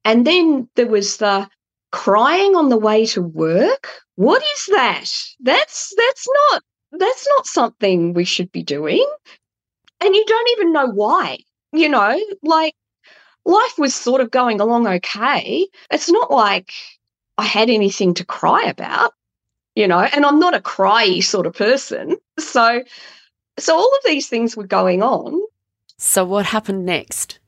And 0.05 0.25
then 0.27 0.69
there 0.75 0.87
was 0.87 1.17
the 1.17 1.47
crying 1.91 2.55
on 2.55 2.69
the 2.69 2.77
way 2.77 3.05
to 3.07 3.21
work. 3.21 3.89
What 4.15 4.43
is 4.43 4.65
that? 4.71 5.09
That's 5.39 5.93
that's 5.95 6.27
not 6.51 6.63
that's 6.93 7.27
not 7.37 7.45
something 7.47 8.13
we 8.13 8.25
should 8.25 8.51
be 8.51 8.63
doing. 8.63 9.05
And 10.01 10.15
you 10.15 10.25
don't 10.25 10.49
even 10.51 10.73
know 10.73 10.87
why. 10.87 11.39
You 11.71 11.89
know, 11.89 12.19
like 12.43 12.75
life 13.45 13.77
was 13.77 13.95
sort 13.95 14.21
of 14.21 14.31
going 14.31 14.59
along 14.59 14.87
okay. 14.87 15.67
It's 15.91 16.11
not 16.11 16.31
like 16.31 16.71
I 17.37 17.45
had 17.45 17.69
anything 17.69 18.13
to 18.15 18.25
cry 18.25 18.63
about 18.63 19.13
you 19.75 19.87
know, 19.87 19.99
and 19.99 20.25
I'm 20.25 20.39
not 20.39 20.55
a 20.55 20.59
cryy 20.59 21.23
sort 21.23 21.45
of 21.45 21.53
person. 21.53 22.17
So, 22.39 22.83
so 23.57 23.75
all 23.75 23.91
of 23.97 24.03
these 24.05 24.27
things 24.27 24.55
were 24.55 24.67
going 24.67 25.01
on. 25.01 25.41
So, 25.97 26.25
what 26.25 26.45
happened 26.45 26.85
next? 26.85 27.39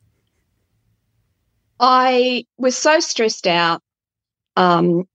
I 1.79 2.45
was 2.57 2.77
so 2.77 2.99
stressed 2.99 3.47
out. 3.47 3.81
Um, 4.55 5.07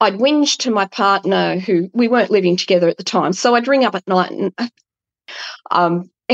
I'd 0.00 0.14
whinge 0.14 0.56
to 0.58 0.70
my 0.70 0.86
partner, 0.86 1.58
who 1.58 1.88
we 1.92 2.08
weren't 2.08 2.30
living 2.30 2.56
together 2.56 2.88
at 2.88 2.96
the 2.96 3.04
time. 3.04 3.32
So 3.32 3.54
I'd 3.54 3.68
ring 3.68 3.84
up 3.84 3.94
at 3.94 4.08
night 4.08 4.32
and 4.32 4.52
um, 5.70 6.10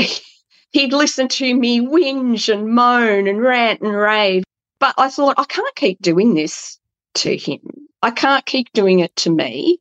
he'd 0.71 0.93
listen 0.93 1.27
to 1.27 1.53
me 1.53 1.81
whinge 1.81 2.51
and 2.51 2.73
moan 2.73 3.27
and 3.27 3.41
rant 3.41 3.81
and 3.81 3.93
rave. 3.93 4.43
But 4.79 4.95
I 4.97 5.09
thought, 5.09 5.35
I 5.37 5.43
can't 5.43 5.75
keep 5.75 6.01
doing 6.01 6.33
this 6.33 6.79
to 7.15 7.35
him. 7.35 7.88
I 8.01 8.11
can't 8.11 8.45
keep 8.45 8.71
doing 8.73 8.99
it 8.99 9.15
to 9.17 9.29
me. 9.29 9.79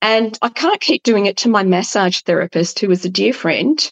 And 0.00 0.38
I 0.42 0.48
can't 0.48 0.80
keep 0.80 1.02
doing 1.02 1.26
it 1.26 1.36
to 1.38 1.48
my 1.48 1.64
massage 1.64 2.20
therapist, 2.20 2.78
who 2.78 2.88
was 2.88 3.04
a 3.04 3.10
dear 3.10 3.32
friend. 3.32 3.90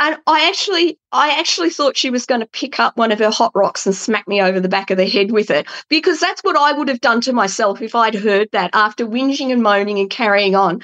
And 0.00 0.16
I 0.26 0.48
actually, 0.48 0.98
I 1.12 1.38
actually 1.38 1.70
thought 1.70 1.96
she 1.96 2.10
was 2.10 2.26
going 2.26 2.40
to 2.40 2.46
pick 2.46 2.80
up 2.80 2.96
one 2.96 3.12
of 3.12 3.20
her 3.20 3.30
hot 3.30 3.52
rocks 3.54 3.86
and 3.86 3.94
smack 3.94 4.26
me 4.26 4.42
over 4.42 4.58
the 4.58 4.68
back 4.68 4.90
of 4.90 4.96
the 4.96 5.08
head 5.08 5.30
with 5.30 5.50
it, 5.50 5.66
because 5.88 6.18
that's 6.18 6.42
what 6.42 6.56
I 6.56 6.72
would 6.72 6.88
have 6.88 7.00
done 7.00 7.20
to 7.22 7.32
myself 7.32 7.80
if 7.80 7.94
I'd 7.94 8.16
heard 8.16 8.48
that 8.52 8.70
after 8.74 9.06
whinging 9.06 9.52
and 9.52 9.62
moaning 9.62 9.98
and 10.00 10.10
carrying 10.10 10.56
on. 10.56 10.82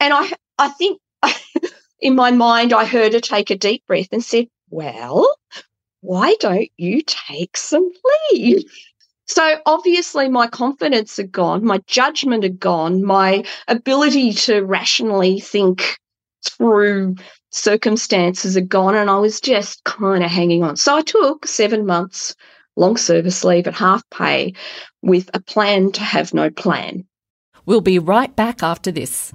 And 0.00 0.14
I, 0.14 0.32
I 0.58 0.70
think 0.70 1.00
in 2.00 2.14
my 2.14 2.30
mind, 2.30 2.72
I 2.72 2.86
heard 2.86 3.12
her 3.12 3.20
take 3.20 3.50
a 3.50 3.56
deep 3.56 3.86
breath 3.86 4.08
and 4.12 4.24
said, 4.24 4.46
"Well, 4.70 5.30
why 6.00 6.34
don't 6.40 6.70
you 6.78 7.02
take 7.02 7.56
some 7.56 7.90
leave?" 8.32 8.64
So 9.28 9.58
obviously, 9.66 10.28
my 10.28 10.46
confidence 10.46 11.18
had 11.18 11.30
gone, 11.30 11.64
my 11.64 11.78
judgment 11.86 12.42
had 12.42 12.58
gone, 12.58 13.04
my 13.04 13.44
ability 13.68 14.32
to 14.32 14.62
rationally 14.62 15.38
think 15.38 15.98
through 16.48 17.16
circumstances 17.50 18.54
had 18.54 18.68
gone, 18.68 18.94
and 18.94 19.10
I 19.10 19.18
was 19.18 19.40
just 19.40 19.84
kind 19.84 20.24
of 20.24 20.30
hanging 20.30 20.64
on. 20.64 20.76
So 20.76 20.96
I 20.96 21.02
took 21.02 21.46
seven 21.46 21.84
months 21.84 22.34
long 22.76 22.96
service 22.96 23.44
leave 23.44 23.66
at 23.66 23.74
half 23.74 24.02
pay 24.10 24.54
with 25.02 25.28
a 25.34 25.40
plan 25.40 25.92
to 25.92 26.00
have 26.00 26.32
no 26.32 26.48
plan. 26.48 27.04
We'll 27.66 27.80
be 27.82 27.98
right 27.98 28.34
back 28.34 28.62
after 28.62 28.90
this. 28.90 29.34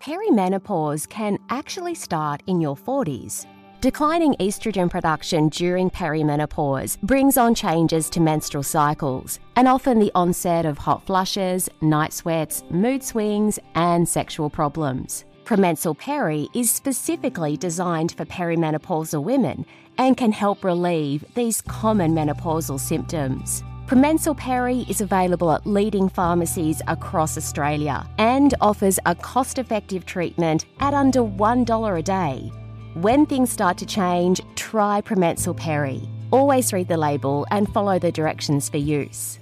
Perimenopause 0.00 1.08
can 1.08 1.38
actually 1.48 1.94
start 1.94 2.42
in 2.46 2.60
your 2.60 2.76
40s 2.76 3.46
Declining 3.84 4.34
estrogen 4.40 4.88
production 4.88 5.50
during 5.50 5.90
perimenopause 5.90 6.98
brings 7.02 7.36
on 7.36 7.54
changes 7.54 8.08
to 8.08 8.18
menstrual 8.18 8.62
cycles 8.62 9.38
and 9.56 9.68
often 9.68 9.98
the 9.98 10.10
onset 10.14 10.64
of 10.64 10.78
hot 10.78 11.04
flushes, 11.04 11.68
night 11.82 12.14
sweats, 12.14 12.64
mood 12.70 13.04
swings, 13.04 13.58
and 13.74 14.08
sexual 14.08 14.48
problems. 14.48 15.26
Promensal 15.44 15.98
Peri 15.98 16.48
is 16.54 16.70
specifically 16.70 17.58
designed 17.58 18.12
for 18.12 18.24
perimenopausal 18.24 19.22
women 19.22 19.66
and 19.98 20.16
can 20.16 20.32
help 20.32 20.64
relieve 20.64 21.22
these 21.34 21.60
common 21.60 22.14
menopausal 22.14 22.80
symptoms. 22.80 23.62
Promensal 23.86 24.34
Peri 24.34 24.86
is 24.88 25.02
available 25.02 25.52
at 25.52 25.66
leading 25.66 26.08
pharmacies 26.08 26.80
across 26.86 27.36
Australia 27.36 28.08
and 28.16 28.54
offers 28.62 28.98
a 29.04 29.14
cost 29.14 29.58
effective 29.58 30.06
treatment 30.06 30.64
at 30.80 30.94
under 30.94 31.20
$1 31.20 31.98
a 31.98 32.02
day. 32.02 32.50
When 32.94 33.26
things 33.26 33.50
start 33.50 33.78
to 33.78 33.86
change, 33.86 34.40
try 34.54 35.00
Promensal 35.00 35.56
Peri. 35.56 36.00
Always 36.30 36.72
read 36.72 36.86
the 36.86 36.96
label 36.96 37.44
and 37.50 37.68
follow 37.74 37.98
the 37.98 38.12
directions 38.12 38.68
for 38.68 38.76
use. 38.76 39.40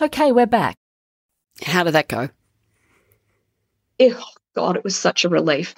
Okay, 0.00 0.32
we're 0.32 0.46
back. 0.46 0.76
How 1.62 1.84
did 1.84 1.92
that 1.92 2.08
go? 2.08 2.30
Oh, 4.00 4.24
God, 4.56 4.78
it 4.78 4.84
was 4.84 4.96
such 4.96 5.26
a 5.26 5.28
relief. 5.28 5.74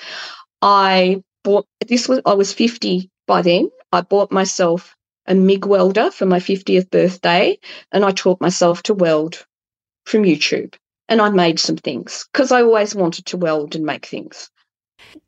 I 0.62 1.25
bought 1.43 1.67
this 1.88 2.09
was 2.09 2.21
I 2.25 2.35
was 2.35 2.52
50 2.52 3.11
by 3.26 3.43
then. 3.43 3.69
I 3.90 4.02
bought 4.02 4.31
myself 4.31 4.95
a 5.26 5.35
MIG 5.35 5.67
welder 5.67 6.12
for 6.12 6.25
my 6.25 6.38
50th 6.38 6.88
birthday 6.88 7.59
and 7.90 8.05
I 8.05 8.12
taught 8.12 8.40
myself 8.40 8.85
to 8.85 8.95
weld 8.95 9.45
from 10.05 10.23
YouTube. 10.23 10.76
And 11.09 11.21
I 11.21 11.31
made 11.31 11.59
some 11.59 11.79
things 11.79 12.29
because 12.33 12.52
I 12.52 12.62
always 12.62 12.95
wanted 12.95 13.26
to 13.26 13.37
weld 13.37 13.75
and 13.75 13.85
make 13.85 14.07
things. 14.07 14.49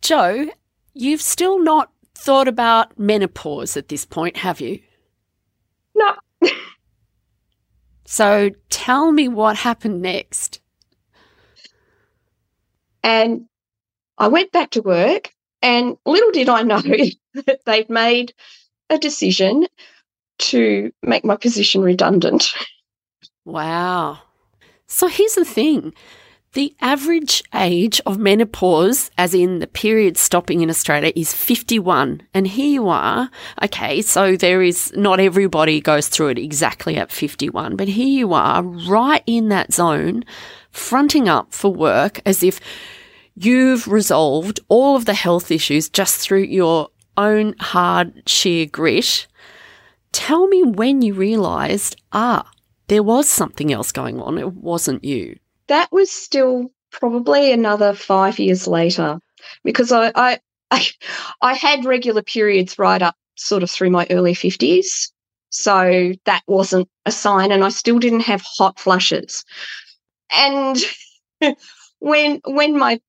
Jo, 0.01 0.49
you've 0.95 1.23
still 1.23 1.63
not 1.63 1.91
thought 2.15 2.49
about 2.49 2.99
menopause 2.99 3.77
at 3.77 3.89
this 3.89 4.05
point, 4.05 4.37
have 4.37 4.61
you? 4.61 4.81
No. 5.95 6.15
so 8.05 8.51
tell 8.71 9.13
me 9.13 9.29
what 9.29 9.57
happened 9.57 10.03
next. 10.03 10.61
And 13.03 13.47
I 14.19 14.29
went 14.29 14.53
back 14.53 14.71
to 14.71 14.83
work, 14.83 15.33
and 15.61 15.97
little 16.07 16.31
did 16.31 16.49
I 16.49 16.63
know 16.63 16.81
that 17.35 17.61
they'd 17.65 17.91
made 17.91 18.35
a 18.91 18.99
decision 18.99 19.67
to 20.39 20.93
make 21.03 21.25
my 21.25 21.37
position 21.37 21.83
redundant. 21.83 22.53
Wow. 23.45 24.21
So 24.87 25.09
here's 25.09 25.35
the 25.35 25.45
thing 25.45 25.95
the 26.53 26.75
average 26.83 27.43
age 27.55 28.01
of 28.05 28.19
menopause, 28.19 29.11
as 29.17 29.33
in 29.33 29.61
the 29.61 29.67
period 29.67 30.19
stopping 30.19 30.61
in 30.61 30.69
Australia, 30.69 31.11
is 31.17 31.33
51. 31.33 32.23
And 32.35 32.47
here 32.47 32.69
you 32.69 32.89
are. 32.89 33.31
Okay, 33.63 34.03
so 34.03 34.37
there 34.37 34.63
is 34.63 34.93
not 34.95 35.19
everybody 35.19 35.81
goes 35.81 36.09
through 36.09 36.29
it 36.29 36.39
exactly 36.39 36.97
at 36.97 37.11
51, 37.11 37.77
but 37.77 37.89
here 37.89 38.07
you 38.07 38.35
are 38.35 38.63
right 38.63 39.23
in 39.27 39.49
that 39.49 39.73
zone, 39.73 40.25
fronting 40.71 41.27
up 41.27 41.55
for 41.55 41.73
work 41.73 42.21
as 42.27 42.43
if 42.43 42.61
you've 43.35 43.89
resolved 43.89 44.61
all 44.69 44.95
of 44.95 45.07
the 45.07 45.15
health 45.15 45.51
issues 45.51 45.89
just 45.89 46.21
through 46.21 46.43
your 46.43 46.91
own 47.17 47.55
hard, 47.61 48.29
sheer 48.29 48.67
grit. 48.67 49.27
Tell 50.13 50.47
me 50.49 50.63
when 50.63 51.01
you 51.01 51.15
realised, 51.15 51.97
ah, 52.13 52.51
there 52.89 53.03
was 53.03 53.27
something 53.27 53.73
else 53.73 53.91
going 53.91 54.21
on. 54.21 54.37
It 54.37 54.53
wasn't 54.53 55.03
you 55.03 55.39
that 55.73 55.91
was 55.91 56.11
still 56.11 56.71
probably 56.91 57.51
another 57.51 57.95
five 57.95 58.39
years 58.39 58.69
later 58.69 59.19
because 59.65 59.91
I, 59.91 60.13
I, 60.15 60.39
I, 60.71 60.87
I 61.41 61.55
had 61.55 61.87
regular 61.87 62.23
periods 62.23 62.79
right 62.79 63.01
up 63.01 63.17
sort 63.37 63.63
of 63.63 63.71
through 63.71 63.91
my 63.91 64.07
early 64.11 64.35
50s. 64.35 65.11
So 65.49 66.13
that 66.25 66.43
wasn't 66.47 66.89
a 67.05 67.13
sign, 67.13 67.53
and 67.53 67.63
I 67.63 67.69
still 67.69 67.99
didn't 67.99 68.21
have 68.21 68.43
hot 68.43 68.79
flushes. 68.79 69.45
And 70.31 70.79
when 71.99 72.41
when 72.47 72.79
my 72.79 73.01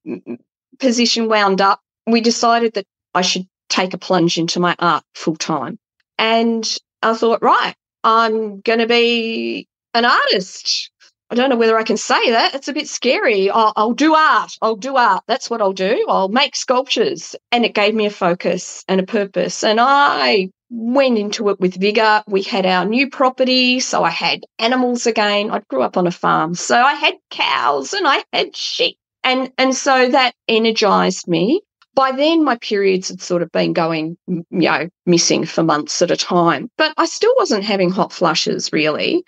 position 0.79 1.29
wound 1.29 1.62
up, 1.62 1.79
we 2.05 2.20
decided 2.20 2.74
that 2.74 2.86
I 3.13 3.22
should 3.22 3.48
take 3.70 3.93
a 3.93 3.98
plunge 3.98 4.38
into 4.38 4.60
my 4.60 4.75
art 4.79 5.05
full 5.15 5.38
time. 5.38 5.79
And 6.17 6.65
I 7.01 7.13
thought, 7.13 7.41
right, 7.41 7.75
I'm 8.03 8.60
going 8.60 8.79
to 8.79 8.88
be 8.88 9.70
an 9.93 10.03
artist. 10.03 10.91
I 11.33 11.35
don't 11.35 11.49
know 11.49 11.55
whether 11.55 11.79
I 11.79 11.83
can 11.83 11.97
say 11.97 12.29
that. 12.29 12.53
It's 12.53 12.67
a 12.67 12.73
bit 12.73 12.87
scary. 12.87 13.49
I'll, 13.49 13.73
I'll, 13.75 13.93
do 13.93 14.13
art. 14.13 14.55
I'll 14.61 14.75
do 14.75 14.97
art. 14.97 15.23
That's 15.25 15.49
what 15.49 15.63
I'll 15.63 15.73
do. 15.73 16.05
I'll 16.07 16.29
make 16.29 16.55
sculptures. 16.55 17.35
And 17.51 17.65
it 17.65 17.73
gave 17.73 17.95
me 17.95 18.05
a 18.05 18.11
focus 18.11 18.85
and 18.87 19.01
a 19.01 19.03
purpose. 19.03 19.63
And 19.63 19.79
I 19.81 20.51
went 20.69 21.17
into 21.17 21.49
it 21.49 21.59
with 21.59 21.81
vigor. 21.81 22.21
We 22.27 22.43
had 22.43 22.67
our 22.67 22.85
new 22.85 23.09
property. 23.09 23.79
So 23.79 24.03
I 24.03 24.11
had 24.11 24.45
animals 24.59 25.07
again. 25.07 25.49
I 25.49 25.63
grew 25.71 25.81
up 25.81 25.97
on 25.97 26.05
a 26.05 26.11
farm. 26.11 26.53
So 26.53 26.79
I 26.79 26.93
had 26.93 27.15
cows 27.31 27.93
and 27.93 28.07
I 28.07 28.23
had 28.31 28.55
sheep. 28.55 28.99
And, 29.23 29.51
and 29.57 29.75
so 29.75 30.09
that 30.09 30.35
energized 30.47 31.27
me. 31.27 31.61
By 31.95 32.11
then, 32.11 32.43
my 32.43 32.57
periods 32.57 33.09
had 33.09 33.23
sort 33.23 33.41
of 33.41 33.51
been 33.51 33.73
going, 33.73 34.17
you 34.27 34.45
know, 34.51 34.87
missing 35.07 35.45
for 35.45 35.63
months 35.63 35.99
at 36.03 36.11
a 36.11 36.15
time, 36.15 36.69
but 36.77 36.93
I 36.95 37.07
still 37.07 37.33
wasn't 37.37 37.63
having 37.63 37.89
hot 37.89 38.11
flushes 38.11 38.71
really. 38.71 39.23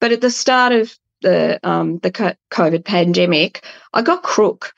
But 0.00 0.12
at 0.12 0.20
the 0.20 0.30
start 0.30 0.72
of 0.72 0.96
the 1.22 1.60
um, 1.62 1.98
the 1.98 2.10
COVID 2.10 2.84
pandemic, 2.84 3.64
I 3.92 4.02
got 4.02 4.22
crook. 4.22 4.74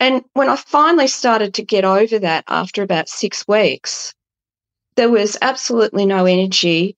And 0.00 0.24
when 0.34 0.48
I 0.48 0.56
finally 0.56 1.08
started 1.08 1.54
to 1.54 1.64
get 1.64 1.84
over 1.84 2.18
that 2.20 2.44
after 2.48 2.82
about 2.82 3.08
six 3.08 3.46
weeks, 3.48 4.14
there 4.96 5.10
was 5.10 5.36
absolutely 5.42 6.06
no 6.06 6.24
energy. 6.24 6.96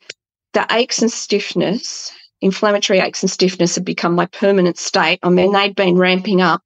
The 0.52 0.66
aches 0.70 1.00
and 1.00 1.10
stiffness, 1.10 2.12
inflammatory 2.40 2.98
aches 2.98 3.22
and 3.22 3.30
stiffness 3.30 3.74
had 3.74 3.84
become 3.84 4.14
my 4.14 4.26
permanent 4.26 4.78
state. 4.78 5.18
I 5.22 5.30
mean, 5.30 5.52
they'd 5.52 5.74
been 5.74 5.96
ramping 5.96 6.42
up. 6.42 6.62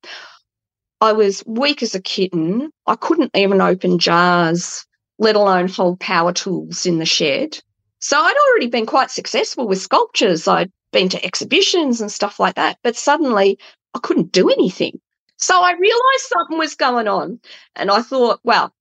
I 1.00 1.12
was 1.12 1.44
weak 1.47 1.83
as 1.83 1.94
a 1.94 2.00
kitten. 2.00 2.71
I 2.87 2.97
couldn't 2.97 3.37
even 3.37 3.61
open 3.61 3.99
jars, 3.99 4.87
let 5.18 5.37
alone 5.37 5.68
hold 5.68 6.00
power 6.00 6.33
tools 6.33 6.87
in 6.87 6.99
the 6.99 7.06
shed. 7.06 7.59
So 7.99 8.18
I'd 8.18 8.37
already 8.50 8.68
been 8.68 8.87
quite 8.87 9.11
successful 9.11 9.66
with 9.68 9.80
sculptures. 9.80 10.49
I'd 10.49 10.73
been 10.95 11.11
to 11.11 11.23
exhibitions 11.23 12.01
and 12.01 12.11
stuff 12.11 12.41
like 12.41 12.55
that. 12.55 12.79
But 12.83 12.97
suddenly 12.97 13.59
I 13.95 13.99
couldn't 13.99 14.33
do 14.33 14.49
anything. 14.49 15.01
So 15.37 15.61
I 15.61 15.73
realized 15.73 16.23
something 16.23 16.57
was 16.57 16.77
going 16.77 17.09
on. 17.09 17.41
And 17.77 17.91
I 17.91 18.01
thought, 18.01 18.41
well, 18.45 18.73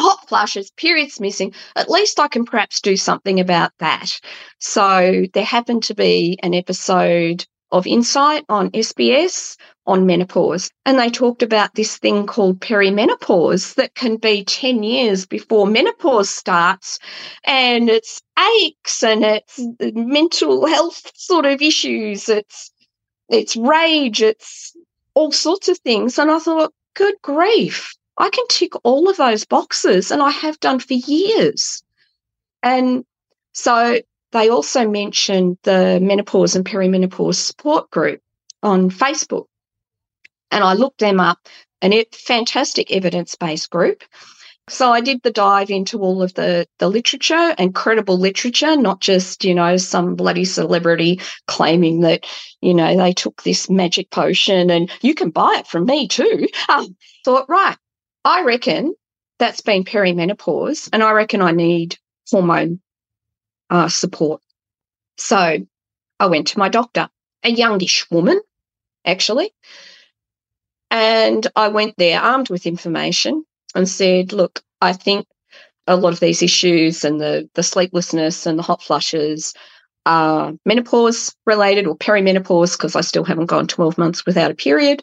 hot 0.00 0.28
flushes, 0.28 0.72
periods 0.72 1.20
missing, 1.20 1.54
at 1.76 1.90
least 1.90 2.18
I 2.18 2.26
can 2.26 2.44
perhaps 2.44 2.80
do 2.80 2.96
something 2.96 3.38
about 3.38 3.70
that. 3.78 4.10
So 4.58 5.26
there 5.32 5.44
happened 5.44 5.84
to 5.84 5.94
be 5.94 6.38
an 6.42 6.54
episode 6.54 7.46
of 7.72 7.86
Insight 7.86 8.44
on 8.48 8.70
SBS 8.70 9.56
on 9.86 10.06
menopause. 10.06 10.70
And 10.86 10.98
they 10.98 11.10
talked 11.10 11.42
about 11.42 11.74
this 11.74 11.98
thing 11.98 12.26
called 12.26 12.60
perimenopause 12.60 13.74
that 13.74 13.94
can 13.94 14.16
be 14.16 14.44
10 14.44 14.82
years 14.82 15.26
before 15.26 15.66
menopause 15.66 16.30
starts. 16.30 16.98
And 17.44 17.88
it's 17.88 18.20
aches 18.60 19.02
and 19.02 19.24
it's 19.24 19.58
mental 19.80 20.66
health 20.66 21.10
sort 21.14 21.46
of 21.46 21.60
issues. 21.62 22.28
It's, 22.28 22.70
it's 23.28 23.56
rage. 23.56 24.22
It's 24.22 24.76
all 25.14 25.32
sorts 25.32 25.68
of 25.68 25.78
things. 25.78 26.18
And 26.18 26.30
I 26.30 26.38
thought, 26.38 26.72
good 26.94 27.14
grief, 27.22 27.92
I 28.18 28.28
can 28.28 28.46
tick 28.48 28.72
all 28.84 29.08
of 29.08 29.16
those 29.16 29.46
boxes 29.46 30.10
and 30.10 30.22
I 30.22 30.30
have 30.30 30.60
done 30.60 30.78
for 30.78 30.94
years. 30.94 31.82
And 32.62 33.04
so 33.54 34.00
they 34.32 34.48
also 34.48 34.88
mentioned 34.88 35.58
the 35.62 36.00
menopause 36.00 36.56
and 36.56 36.64
perimenopause 36.64 37.36
support 37.36 37.90
group 37.90 38.20
on 38.62 38.90
Facebook. 38.90 39.46
And 40.50 40.64
I 40.64 40.74
looked 40.74 41.00
them 41.00 41.20
up, 41.20 41.38
and 41.80 41.94
it 41.94 42.14
fantastic 42.14 42.90
evidence-based 42.90 43.70
group. 43.70 44.02
So 44.68 44.92
I 44.92 45.00
did 45.00 45.22
the 45.22 45.32
dive 45.32 45.70
into 45.70 45.98
all 45.98 46.22
of 46.22 46.34
the 46.34 46.66
the 46.78 46.88
literature 46.88 47.54
and 47.58 47.74
credible 47.74 48.16
literature, 48.16 48.76
not 48.76 49.00
just, 49.00 49.44
you 49.44 49.54
know, 49.54 49.76
some 49.76 50.14
bloody 50.14 50.44
celebrity 50.44 51.20
claiming 51.48 52.00
that, 52.02 52.26
you 52.60 52.72
know, 52.72 52.96
they 52.96 53.12
took 53.12 53.42
this 53.42 53.68
magic 53.68 54.10
potion 54.10 54.70
and 54.70 54.90
you 55.00 55.14
can 55.14 55.30
buy 55.30 55.56
it 55.58 55.66
from 55.66 55.86
me 55.86 56.06
too. 56.06 56.46
Um, 56.68 56.96
thought, 57.24 57.48
right, 57.48 57.76
I 58.24 58.44
reckon 58.44 58.94
that's 59.38 59.62
been 59.62 59.84
perimenopause, 59.84 60.88
and 60.92 61.02
I 61.02 61.10
reckon 61.10 61.42
I 61.42 61.50
need 61.50 61.98
hormone 62.30 62.80
uh, 63.72 63.88
support. 63.88 64.42
So 65.16 65.58
I 66.20 66.26
went 66.26 66.48
to 66.48 66.58
my 66.58 66.68
doctor, 66.68 67.08
a 67.42 67.50
youngish 67.50 68.08
woman, 68.10 68.38
actually. 69.04 69.52
And 70.90 71.46
I 71.56 71.68
went 71.68 71.94
there 71.96 72.20
armed 72.20 72.50
with 72.50 72.66
information 72.66 73.44
and 73.74 73.88
said, 73.88 74.34
look, 74.34 74.60
I 74.82 74.92
think 74.92 75.26
a 75.86 75.96
lot 75.96 76.12
of 76.12 76.20
these 76.20 76.42
issues 76.42 77.02
and 77.02 77.18
the, 77.18 77.48
the 77.54 77.62
sleeplessness 77.62 78.44
and 78.44 78.58
the 78.58 78.62
hot 78.62 78.82
flushes 78.82 79.54
are 80.04 80.52
menopause 80.66 81.34
related 81.46 81.86
or 81.86 81.96
perimenopause 81.96 82.76
because 82.76 82.94
I 82.94 83.00
still 83.00 83.24
haven't 83.24 83.46
gone 83.46 83.68
12 83.68 83.96
months 83.96 84.26
without 84.26 84.50
a 84.50 84.54
period. 84.54 85.02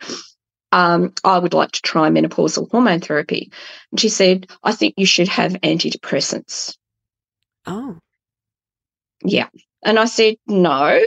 um, 0.71 1.11
I 1.23 1.39
would 1.39 1.55
like 1.55 1.71
to 1.71 1.81
try 1.81 2.09
menopausal 2.09 2.69
hormone 2.69 2.99
therapy. 2.99 3.51
And 3.91 3.99
she 3.99 4.09
said, 4.09 4.45
I 4.63 4.73
think 4.73 4.93
you 4.97 5.07
should 5.07 5.27
have 5.29 5.53
antidepressants. 5.53 6.77
Oh. 7.65 7.97
Yeah. 9.23 9.47
And 9.83 9.99
I 9.99 10.05
said, 10.05 10.35
no, 10.47 11.01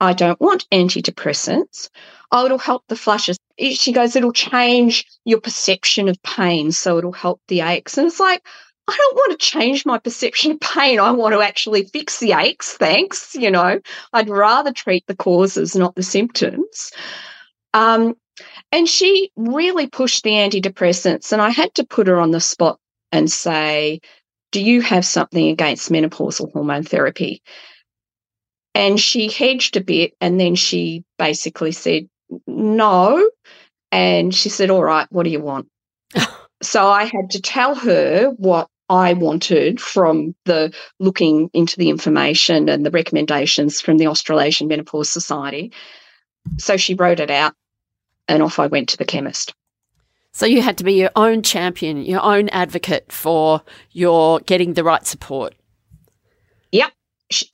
I 0.00 0.12
don't 0.12 0.40
want 0.40 0.68
antidepressants. 0.70 1.88
Oh, 2.30 2.44
it'll 2.46 2.58
help 2.58 2.82
the 2.88 2.96
flushes. 2.96 3.38
She 3.58 3.92
goes, 3.92 4.16
it'll 4.16 4.32
change 4.32 5.06
your 5.24 5.40
perception 5.40 6.08
of 6.08 6.22
pain. 6.22 6.72
So 6.72 6.98
it'll 6.98 7.12
help 7.12 7.40
the 7.48 7.60
aches. 7.60 7.96
And 7.96 8.06
it's 8.06 8.20
like, 8.20 8.42
I 8.86 8.94
don't 8.96 9.16
want 9.16 9.32
to 9.32 9.46
change 9.46 9.86
my 9.86 9.98
perception 9.98 10.52
of 10.52 10.60
pain. 10.60 11.00
I 11.00 11.12
want 11.12 11.32
to 11.34 11.40
actually 11.40 11.84
fix 11.84 12.18
the 12.18 12.32
aches. 12.32 12.74
Thanks. 12.74 13.34
You 13.34 13.50
know, 13.50 13.80
I'd 14.12 14.28
rather 14.28 14.72
treat 14.72 15.06
the 15.06 15.16
causes, 15.16 15.74
not 15.74 15.94
the 15.94 16.02
symptoms. 16.02 16.92
Um, 17.72 18.14
and 18.72 18.88
she 18.88 19.30
really 19.36 19.86
pushed 19.86 20.22
the 20.22 20.32
antidepressants. 20.32 21.32
And 21.32 21.40
I 21.40 21.50
had 21.50 21.72
to 21.74 21.84
put 21.86 22.08
her 22.08 22.18
on 22.18 22.32
the 22.32 22.40
spot 22.40 22.78
and 23.10 23.30
say, 23.30 24.00
Do 24.54 24.62
you 24.62 24.82
have 24.82 25.04
something 25.04 25.48
against 25.48 25.90
menopausal 25.90 26.52
hormone 26.52 26.84
therapy? 26.84 27.42
And 28.72 29.00
she 29.00 29.28
hedged 29.28 29.76
a 29.76 29.80
bit 29.80 30.14
and 30.20 30.38
then 30.38 30.54
she 30.54 31.02
basically 31.18 31.72
said, 31.72 32.08
No. 32.46 33.28
And 33.90 34.32
she 34.32 34.48
said, 34.48 34.70
All 34.70 34.84
right, 34.84 35.08
what 35.10 35.24
do 35.24 35.30
you 35.30 35.40
want? 35.40 35.66
so 36.62 36.86
I 36.86 37.02
had 37.02 37.30
to 37.30 37.42
tell 37.42 37.74
her 37.74 38.28
what 38.36 38.68
I 38.88 39.14
wanted 39.14 39.80
from 39.80 40.36
the 40.44 40.72
looking 41.00 41.50
into 41.52 41.76
the 41.76 41.90
information 41.90 42.68
and 42.68 42.86
the 42.86 42.92
recommendations 42.92 43.80
from 43.80 43.98
the 43.98 44.06
Australasian 44.06 44.68
Menopause 44.68 45.10
Society. 45.10 45.72
So 46.58 46.76
she 46.76 46.94
wrote 46.94 47.18
it 47.18 47.32
out 47.32 47.54
and 48.28 48.40
off 48.40 48.60
I 48.60 48.68
went 48.68 48.90
to 48.90 48.98
the 48.98 49.04
chemist. 49.04 49.52
So 50.36 50.46
you 50.46 50.62
had 50.62 50.78
to 50.78 50.84
be 50.84 50.94
your 50.94 51.12
own 51.14 51.42
champion, 51.42 52.04
your 52.04 52.20
own 52.20 52.48
advocate 52.48 53.12
for 53.12 53.62
your 53.92 54.40
getting 54.40 54.74
the 54.74 54.82
right 54.82 55.06
support. 55.06 55.54
Yep. 56.72 56.92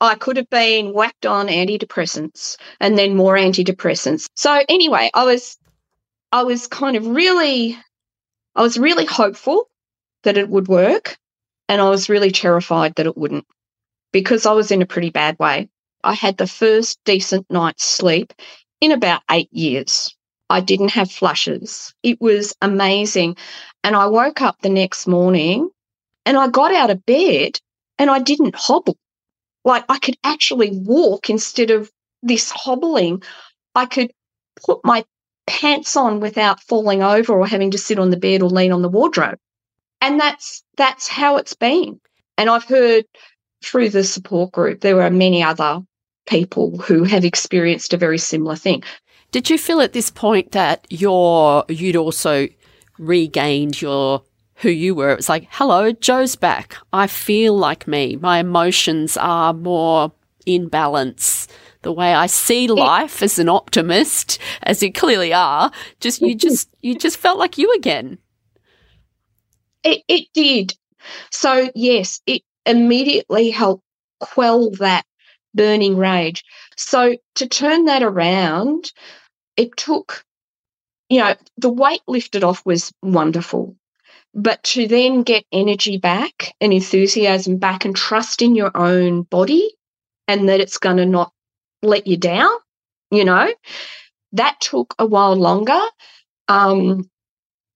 I 0.01 0.15
could 0.15 0.35
have 0.37 0.49
been 0.49 0.91
whacked 0.91 1.27
on 1.27 1.47
antidepressants 1.47 2.57
and 2.79 2.97
then 2.97 3.15
more 3.15 3.35
antidepressants. 3.35 4.27
So 4.35 4.63
anyway, 4.67 5.11
I 5.13 5.25
was 5.25 5.59
I 6.31 6.43
was 6.43 6.65
kind 6.65 6.97
of 6.97 7.05
really 7.05 7.77
I 8.55 8.63
was 8.63 8.79
really 8.79 9.05
hopeful 9.05 9.69
that 10.23 10.37
it 10.37 10.49
would 10.49 10.67
work 10.67 11.19
and 11.69 11.79
I 11.79 11.89
was 11.89 12.09
really 12.09 12.31
terrified 12.31 12.95
that 12.95 13.05
it 13.05 13.15
wouldn't 13.15 13.45
because 14.11 14.47
I 14.47 14.53
was 14.53 14.71
in 14.71 14.81
a 14.81 14.87
pretty 14.87 15.11
bad 15.11 15.37
way. 15.37 15.69
I 16.03 16.15
had 16.15 16.37
the 16.37 16.47
first 16.47 16.99
decent 17.05 17.45
night's 17.51 17.85
sleep 17.85 18.33
in 18.81 18.91
about 18.91 19.21
8 19.29 19.49
years. 19.53 20.15
I 20.51 20.59
didn't 20.59 20.89
have 20.89 21.09
flushes. 21.09 21.93
It 22.03 22.19
was 22.19 22.53
amazing. 22.61 23.37
And 23.83 23.95
I 23.95 24.07
woke 24.07 24.41
up 24.41 24.57
the 24.61 24.69
next 24.69 25.07
morning 25.07 25.69
and 26.25 26.37
I 26.37 26.49
got 26.49 26.73
out 26.73 26.89
of 26.89 27.05
bed 27.05 27.59
and 27.97 28.09
I 28.09 28.19
didn't 28.19 28.55
hobble. 28.55 28.97
Like 29.63 29.85
I 29.89 29.97
could 29.99 30.17
actually 30.23 30.71
walk 30.73 31.29
instead 31.29 31.71
of 31.71 31.89
this 32.21 32.51
hobbling. 32.51 33.23
I 33.75 33.85
could 33.85 34.11
put 34.65 34.81
my 34.83 35.05
pants 35.47 35.95
on 35.95 36.19
without 36.19 36.61
falling 36.61 37.01
over 37.01 37.33
or 37.33 37.47
having 37.47 37.71
to 37.71 37.77
sit 37.77 37.99
on 37.99 38.09
the 38.09 38.17
bed 38.17 38.41
or 38.41 38.49
lean 38.49 38.71
on 38.71 38.81
the 38.81 38.89
wardrobe. 38.89 39.39
And 40.01 40.19
that's 40.19 40.63
that's 40.77 41.07
how 41.07 41.37
it's 41.37 41.55
been. 41.55 41.99
And 42.37 42.49
I've 42.49 42.65
heard 42.65 43.05
through 43.63 43.89
the 43.89 44.03
support 44.03 44.51
group 44.51 44.81
there 44.81 45.01
are 45.01 45.11
many 45.11 45.43
other 45.43 45.81
people 46.27 46.77
who 46.77 47.03
have 47.03 47.25
experienced 47.25 47.93
a 47.93 47.97
very 47.97 48.17
similar 48.17 48.55
thing. 48.55 48.83
Did 49.31 49.49
you 49.49 49.57
feel 49.57 49.79
at 49.79 49.93
this 49.93 50.11
point 50.11 50.51
that 50.51 50.85
your 50.89 51.63
you'd 51.69 51.95
also 51.95 52.49
regained 52.99 53.81
your 53.81 54.23
who 54.55 54.69
you 54.69 54.93
were? 54.93 55.11
It 55.11 55.17
was 55.17 55.29
like, 55.29 55.47
hello, 55.51 55.93
Jo's 55.93 56.35
back. 56.35 56.75
I 56.91 57.07
feel 57.07 57.55
like 57.55 57.87
me. 57.87 58.17
My 58.17 58.39
emotions 58.39 59.15
are 59.15 59.53
more 59.53 60.11
in 60.45 60.67
balance. 60.67 61.47
The 61.83 61.93
way 61.93 62.13
I 62.13 62.27
see 62.27 62.67
life 62.67 63.23
as 63.23 63.39
an 63.39 63.47
optimist, 63.49 64.37
as 64.63 64.83
you 64.83 64.91
clearly 64.91 65.33
are, 65.33 65.71
just 66.01 66.21
you 66.21 66.35
just 66.47 66.69
you 66.81 66.95
just 66.95 67.17
felt 67.17 67.39
like 67.39 67.57
you 67.57 67.73
again. 67.73 68.17
It 69.83 70.03
it 70.09 70.27
did. 70.33 70.75
So 71.31 71.71
yes, 71.73 72.21
it 72.27 72.41
immediately 72.65 73.49
helped 73.49 73.85
quell 74.19 74.71
that 74.71 75.05
burning 75.53 75.97
rage. 75.97 76.43
So 76.77 77.15
to 77.35 77.47
turn 77.47 77.85
that 77.85 78.03
around, 78.03 78.91
it 79.61 79.77
took, 79.77 80.25
you 81.07 81.19
know, 81.19 81.35
the 81.57 81.69
weight 81.69 82.01
lifted 82.07 82.43
off 82.43 82.65
was 82.65 82.91
wonderful. 83.03 83.75
But 84.33 84.63
to 84.63 84.87
then 84.87 85.21
get 85.21 85.45
energy 85.51 85.97
back 85.97 86.55
and 86.59 86.73
enthusiasm 86.73 87.57
back 87.57 87.85
and 87.85 87.95
trust 87.95 88.41
in 88.41 88.55
your 88.55 88.71
own 88.75 89.21
body 89.23 89.69
and 90.27 90.49
that 90.49 90.61
it's 90.61 90.79
going 90.79 90.97
to 90.97 91.05
not 91.05 91.31
let 91.83 92.07
you 92.07 92.17
down, 92.17 92.49
you 93.11 93.23
know, 93.23 93.53
that 94.31 94.59
took 94.61 94.95
a 94.97 95.05
while 95.05 95.35
longer. 95.35 95.79
Um, 96.47 97.07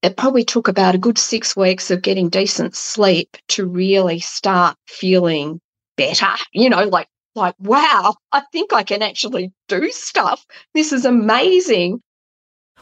it 0.02 0.16
probably 0.16 0.44
took 0.44 0.66
about 0.66 0.96
a 0.96 0.98
good 0.98 1.18
six 1.18 1.54
weeks 1.54 1.90
of 1.92 2.02
getting 2.02 2.30
decent 2.30 2.74
sleep 2.74 3.36
to 3.48 3.64
really 3.66 4.18
start 4.18 4.76
feeling 4.88 5.60
better, 5.96 6.34
you 6.52 6.68
know, 6.68 6.84
like 6.84 7.08
like, 7.36 7.54
wow, 7.58 8.16
I 8.32 8.42
think 8.52 8.72
I 8.72 8.82
can 8.82 9.02
actually 9.02 9.52
do 9.68 9.90
stuff. 9.90 10.44
This 10.74 10.92
is 10.92 11.04
amazing. 11.04 12.02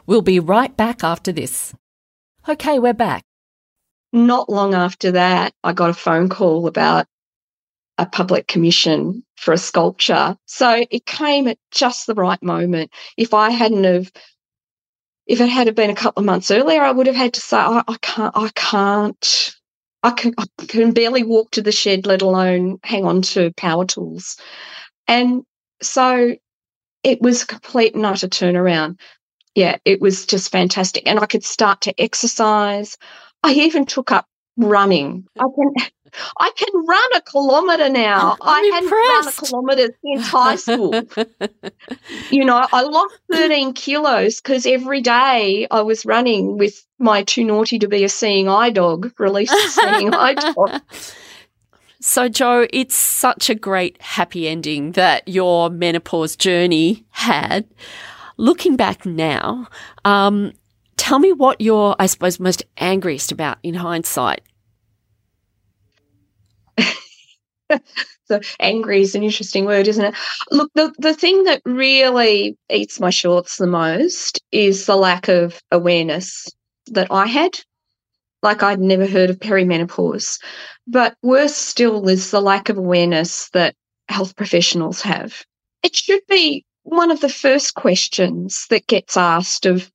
We'll 0.06 0.22
be 0.22 0.40
right 0.40 0.74
back 0.76 1.02
after 1.02 1.32
this. 1.32 1.74
Okay, 2.48 2.78
we're 2.78 2.94
back. 2.94 3.24
Not 4.12 4.48
long 4.48 4.74
after 4.74 5.12
that, 5.12 5.52
I 5.64 5.72
got 5.72 5.90
a 5.90 5.94
phone 5.94 6.28
call 6.28 6.66
about 6.66 7.06
a 7.98 8.06
public 8.06 8.46
commission 8.46 9.24
for 9.36 9.52
a 9.52 9.58
sculpture. 9.58 10.36
So 10.46 10.84
it 10.90 11.06
came 11.06 11.48
at 11.48 11.58
just 11.70 12.06
the 12.06 12.14
right 12.14 12.42
moment. 12.42 12.90
If 13.16 13.34
I 13.34 13.50
hadn't 13.50 13.84
have 13.84 14.10
if 15.26 15.40
it 15.40 15.48
had 15.48 15.74
been 15.74 15.90
a 15.90 15.94
couple 15.94 16.20
of 16.20 16.26
months 16.26 16.50
earlier, 16.50 16.82
I 16.82 16.90
would 16.90 17.06
have 17.06 17.16
had 17.16 17.34
to 17.34 17.40
say, 17.40 17.56
I, 17.56 17.82
I 17.88 17.96
can't, 18.02 18.36
I 18.36 18.50
can't 18.54 19.54
I 20.04 20.12
can, 20.12 20.34
I 20.38 20.46
can 20.68 20.92
barely 20.92 21.24
walk 21.24 21.52
to 21.52 21.62
the 21.62 21.72
shed, 21.72 22.06
let 22.06 22.22
alone 22.22 22.78
hang 22.84 23.06
on 23.06 23.22
to 23.22 23.52
power 23.56 23.86
tools. 23.86 24.36
And 25.08 25.44
so 25.82 26.36
it 27.04 27.20
was 27.22 27.42
a 27.42 27.46
complete 27.46 27.94
and 27.94 28.06
utter 28.06 28.28
turnaround. 28.28 29.00
Yeah, 29.54 29.78
it 29.84 30.00
was 30.00 30.26
just 30.26 30.52
fantastic. 30.52 31.04
And 31.08 31.20
I 31.20 31.26
could 31.26 31.44
start 31.44 31.82
to 31.82 32.00
exercise. 32.00 32.98
I 33.42 33.54
even 33.54 33.86
took 33.86 34.12
up 34.12 34.26
running. 34.56 35.26
I 35.38 35.44
can 35.54 35.72
I 36.38 36.50
can 36.56 36.86
run 36.86 37.08
a 37.16 37.20
kilometre 37.22 37.88
now. 37.88 38.36
I'm 38.40 38.64
I 38.64 38.70
hadn't 38.74 38.90
run 38.90 39.28
a 39.28 39.32
kilometre 39.32 39.94
since 40.02 40.26
high 40.26 40.56
school. 40.56 40.92
you 42.30 42.44
know, 42.44 42.66
I 42.72 42.82
lost 42.82 43.14
13 43.32 43.72
kilos 43.72 44.40
because 44.40 44.66
every 44.66 45.00
day 45.00 45.66
I 45.70 45.82
was 45.82 46.04
running 46.04 46.58
with 46.58 46.84
my 46.98 47.22
too 47.24 47.44
naughty 47.44 47.78
to 47.80 47.88
be 47.88 48.04
a 48.04 48.08
seeing 48.08 48.48
eye 48.48 48.70
dog, 48.70 49.12
released 49.18 49.54
seeing 49.74 50.14
eye 50.14 50.34
dog. 50.54 50.82
So, 52.00 52.28
Jo, 52.28 52.66
it's 52.70 52.94
such 52.94 53.48
a 53.48 53.54
great 53.54 54.00
happy 54.00 54.46
ending 54.46 54.92
that 54.92 55.26
your 55.26 55.70
menopause 55.70 56.36
journey 56.36 57.04
had. 57.10 57.66
Looking 58.36 58.76
back 58.76 59.06
now, 59.06 59.68
um, 60.04 60.52
tell 60.96 61.18
me 61.18 61.32
what 61.32 61.60
you're, 61.60 61.96
I 61.98 62.06
suppose, 62.06 62.38
most 62.38 62.62
angriest 62.76 63.32
about 63.32 63.58
in 63.62 63.74
hindsight 63.74 64.42
so 68.26 68.40
angry 68.60 69.00
is 69.00 69.14
an 69.14 69.22
interesting 69.22 69.64
word, 69.64 69.88
isn't 69.88 70.04
it? 70.04 70.14
Look, 70.50 70.70
the, 70.74 70.92
the 70.98 71.14
thing 71.14 71.44
that 71.44 71.62
really 71.64 72.56
eats 72.70 73.00
my 73.00 73.10
shorts 73.10 73.56
the 73.56 73.66
most 73.66 74.40
is 74.52 74.86
the 74.86 74.96
lack 74.96 75.28
of 75.28 75.60
awareness 75.70 76.48
that 76.86 77.08
I 77.10 77.26
had. 77.26 77.58
Like 78.42 78.62
I'd 78.62 78.80
never 78.80 79.06
heard 79.06 79.30
of 79.30 79.38
perimenopause. 79.38 80.38
But 80.86 81.16
worse 81.22 81.56
still 81.56 82.08
is 82.08 82.30
the 82.30 82.42
lack 82.42 82.68
of 82.68 82.76
awareness 82.76 83.48
that 83.50 83.74
health 84.08 84.36
professionals 84.36 85.00
have. 85.00 85.42
It 85.82 85.96
should 85.96 86.20
be 86.28 86.64
one 86.82 87.10
of 87.10 87.20
the 87.20 87.28
first 87.28 87.74
questions 87.74 88.66
that 88.68 88.86
gets 88.86 89.16
asked 89.16 89.66
of 89.66 89.90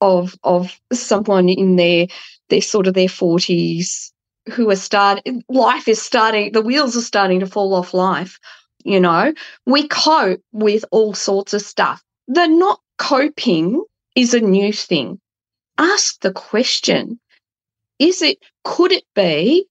of 0.00 0.34
of 0.44 0.78
someone 0.92 1.48
in 1.48 1.76
their 1.76 2.06
their 2.50 2.60
sort 2.60 2.86
of 2.86 2.94
their 2.94 3.08
forties 3.08 4.12
who 4.52 4.70
are 4.70 4.76
starting, 4.76 5.42
life 5.48 5.88
is 5.88 6.00
starting, 6.00 6.52
the 6.52 6.62
wheels 6.62 6.96
are 6.96 7.02
starting 7.02 7.40
to 7.40 7.46
fall 7.46 7.74
off 7.74 7.94
life. 7.94 8.38
You 8.84 9.00
know, 9.00 9.32
we 9.66 9.88
cope 9.88 10.42
with 10.52 10.84
all 10.90 11.14
sorts 11.14 11.54
of 11.54 11.62
stuff. 11.62 12.02
The 12.28 12.46
not 12.46 12.80
coping 12.98 13.82
is 14.14 14.34
a 14.34 14.40
new 14.40 14.72
thing. 14.72 15.20
Ask 15.78 16.20
the 16.20 16.32
question 16.32 17.18
is 17.98 18.22
it, 18.22 18.38
could 18.64 18.92
it 18.92 19.04
be 19.14 19.66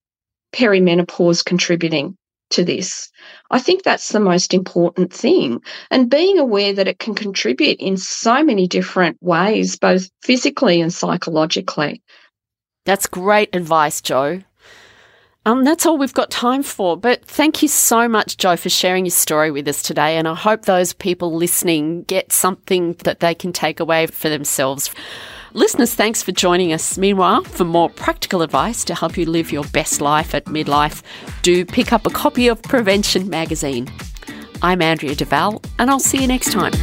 perimenopause 0.53 1.43
contributing 1.43 2.17
to 2.53 2.63
this. 2.63 3.09
I 3.51 3.59
think 3.59 3.83
that's 3.83 4.09
the 4.09 4.19
most 4.19 4.53
important 4.53 5.11
thing. 5.11 5.61
And 5.91 6.09
being 6.09 6.39
aware 6.39 6.73
that 6.73 6.87
it 6.87 6.99
can 6.99 7.15
contribute 7.15 7.79
in 7.79 7.97
so 7.97 8.43
many 8.43 8.67
different 8.67 9.17
ways, 9.21 9.75
both 9.75 10.09
physically 10.21 10.79
and 10.79 10.93
psychologically. 10.93 12.01
That's 12.85 13.07
great 13.07 13.49
advice, 13.53 14.01
Jo. 14.01 14.41
Um, 15.45 15.65
that's 15.65 15.85
all 15.85 15.97
we've 15.97 16.13
got 16.13 16.31
time 16.31 16.63
for. 16.63 16.95
But 16.95 17.25
thank 17.25 17.61
you 17.61 17.67
so 17.67 18.07
much, 18.07 18.37
Jo, 18.37 18.55
for 18.55 18.69
sharing 18.69 19.05
your 19.05 19.11
story 19.11 19.51
with 19.51 19.67
us 19.67 19.83
today. 19.83 20.17
And 20.17 20.27
I 20.27 20.35
hope 20.35 20.63
those 20.63 20.93
people 20.93 21.33
listening 21.33 22.03
get 22.03 22.31
something 22.31 22.93
that 23.03 23.19
they 23.19 23.35
can 23.35 23.51
take 23.51 23.79
away 23.79 24.07
for 24.07 24.29
themselves. 24.29 24.89
Listeners, 25.55 25.93
thanks 25.93 26.23
for 26.23 26.31
joining 26.31 26.73
us. 26.73 26.97
Meanwhile, 26.97 27.43
for 27.43 27.63
more 27.63 27.89
practical 27.89 28.41
advice 28.41 28.83
to 28.85 28.95
help 28.95 29.17
you 29.17 29.25
live 29.25 29.51
your 29.51 29.65
best 29.65 30.01
life 30.01 30.33
at 30.33 30.45
midlife, 30.45 31.03
do 31.43 31.63
pick 31.63 31.93
up 31.93 32.07
a 32.07 32.09
copy 32.09 32.47
of 32.47 32.61
Prevention 32.63 33.29
Magazine. 33.29 33.87
I'm 34.63 34.81
Andrea 34.81 35.13
Duval, 35.13 35.61
and 35.77 35.91
I'll 35.91 35.99
see 35.99 36.21
you 36.21 36.27
next 36.27 36.53
time. 36.53 36.73